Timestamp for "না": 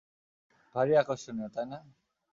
1.71-1.77